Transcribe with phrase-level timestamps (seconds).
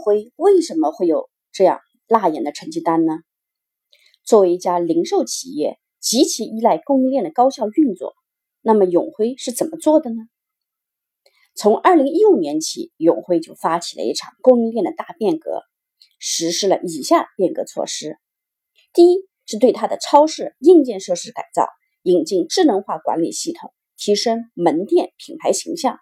[0.00, 1.78] 辉为什么会有这样
[2.08, 3.18] 辣眼的成绩单呢？
[4.24, 8.14] 作为一家零售企业，极其依赖供应链的高效运作，
[8.62, 10.16] 那么永辉是怎么做的呢？
[11.54, 15.62] 从二零一五年起，永辉就发起了一场供应链的大变革，
[16.18, 18.18] 实施了以下变革措施：
[18.92, 21.66] 第一，是对它的超市硬件设施改造，
[22.02, 25.96] 引进智能化管理系统，提升门店品牌形象；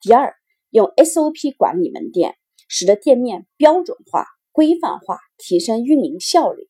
[0.00, 0.34] 第二，
[0.70, 2.36] 用 SOP 管理门店，
[2.68, 6.64] 使得店面标准化、规范化，提升运营效率；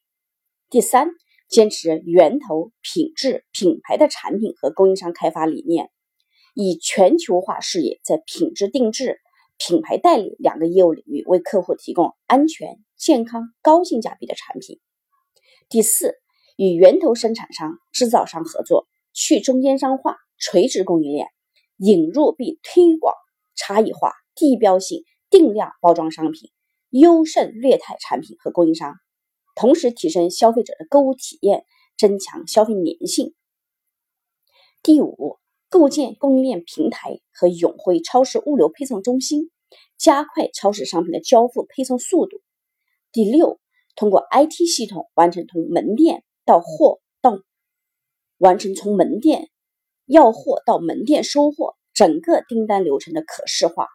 [0.70, 1.10] 第三，
[1.48, 5.90] 坚持源头、品质、品牌的产品和供应商开发理念。
[6.54, 9.18] 以全球化视野，在品质定制、
[9.58, 14.78] 品牌代理两个业务领域为客户提供安全、健康、高性价比的产品。
[15.68, 16.14] 第四，
[16.56, 21.26] 与源头生产商、制造商合作，去中间商化、垂直供应链，
[21.78, 23.14] 引入并推广
[23.56, 25.02] 差异化、地标性、
[25.34, 26.52] 定量包装商品、
[26.90, 28.94] 优胜劣汰产品和供应商，
[29.56, 31.64] 同时提升消费者的购物体验，
[31.98, 33.34] 增强消费粘性。
[34.80, 35.40] 第五。
[35.70, 39.50] 构建供应链平台和永辉超市物流配送中心，
[39.98, 42.40] 加快超市商品的交付配送速度。
[43.10, 43.58] 第六，
[43.96, 47.40] 通过 IT 系统完成从门店到货到
[48.38, 49.50] 完成从门店
[50.06, 53.88] 要货到门店收货整个订单流程的可视化，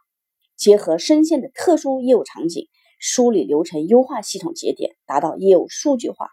[0.60, 2.68] 结合生鲜的特殊业务场景，
[3.00, 6.28] 梳理流程优化系统节点，达到业务数据化、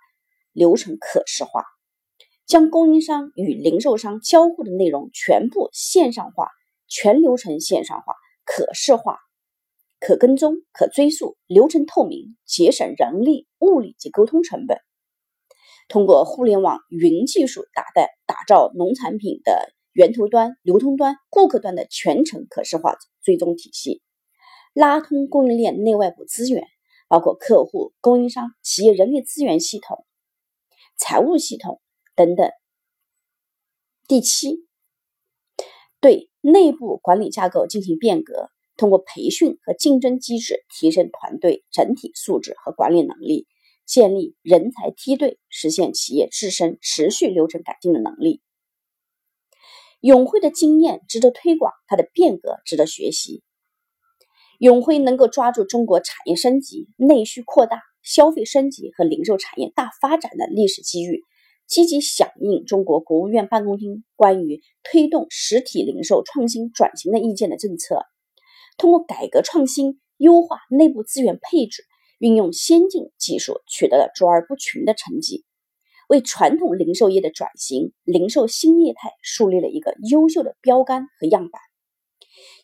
[0.52, 1.62] 流程可视化。
[2.44, 6.48] 将供应商与零售商交互的内容全部线上化，
[6.88, 9.19] 全流程线上化、可视化、
[10.00, 14.78] 可跟踪、可追溯，流程透明，节省人力、物力及沟通成本。
[15.86, 24.02] 通过互联网云技术打代打造农产品的源头端、流通端、顾客端的全程可视化追踪体系，
[24.77, 26.66] 拉通供应链内外部资源，
[27.08, 30.05] 包括客户、供应商、企业人力资源系统、
[30.98, 31.80] 财务系统。
[32.14, 32.50] 等等。
[34.08, 34.66] 第七，
[36.00, 43.47] 对内部管理架构进行变革，通过培训和竞争机制提升团队整体素质和管理能力，
[43.84, 48.41] 建立人才梯队，实现企业自身持续流程改进的能力。
[50.00, 53.42] 永辉的经验值得推广，它的变革值得学习。
[54.59, 61.21] 永辉能够抓住中国产业升级、内需扩大、消费升级和零售产业大发展的历史机遇。
[61.67, 68.03] 积极响应中国国务院办公厅关于推动实体零售创新转型的意见的政策，
[68.78, 71.83] 通过改革创新、优化内部资源配置、
[72.21, 75.45] 运用先进技术，取得了卓而不群的成绩，
[76.09, 81.61] 为传统零售业的转型、零售新业态树立了一个优秀的标杆和样板。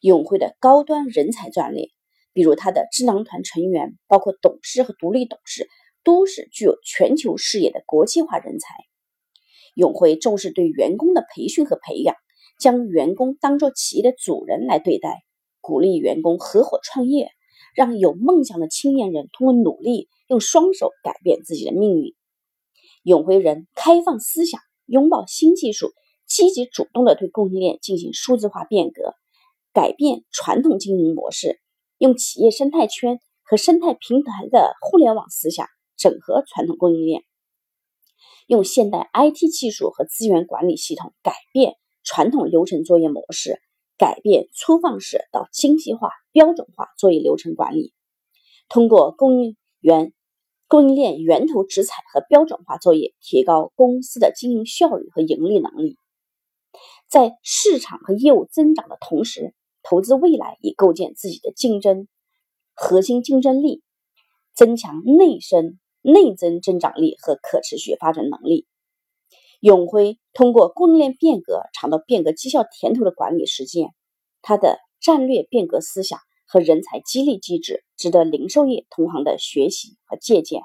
[0.00, 1.88] 永辉的高端人才战略，
[2.32, 5.68] 比如他的智囊团成员，包括董事和独立董事，
[6.04, 8.68] 都是具有全球视野的国际化人才。
[9.74, 12.14] 永辉重视对员工的培训和培养，
[12.58, 15.22] 将员工当作企业的主人来对待，
[15.60, 17.30] 鼓励员工合伙创业，
[17.74, 22.14] 让有梦想的青年人通过努力用双手改变自己的命运。
[23.02, 25.92] 永辉人开放思想，拥抱新技术，
[26.26, 29.11] 积极主动地对供应链进行数字化变革，
[29.72, 31.60] 改变传统经营模式，
[31.96, 35.66] 用企业生态圈和生态平台的互联网思想
[35.96, 37.24] 整合传统供应链。
[38.46, 43.62] 用现代 IT 技术和资源管理系统改变传统流程作业模式，
[43.96, 47.94] 改变粗放式到精细化、标准化作业流程管理。
[48.68, 50.12] 通过供应源、
[50.66, 55.96] 供应链源头直采和标准化作业，提高公司的经营效率和盈利能力。
[57.08, 59.54] 在市场和业务增长的同时，
[59.92, 62.08] 投资未来以构建自己的竞争
[62.72, 63.82] 核心竞争力，
[64.54, 65.78] 增强内生。
[66.04, 68.66] 内增增长力和可持续发展能力。
[69.60, 73.90] 永辉通过供应链变革尝到变革绩效甜头的管理实践，
[74.40, 80.62] 他的战略变革思想和人才激励机制值得零售业同行的学习和借鉴。